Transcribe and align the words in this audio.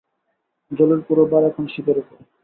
জলের 0.71 1.01
পুরো 1.07 1.23
ভার 1.25 1.43
এখন 1.43 1.65
শিপের 1.73 1.97
উপর। 1.99 2.17